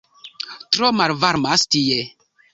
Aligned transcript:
"Tro 0.77 0.89
malvarmas 1.01 1.61
tie!" 1.77 2.01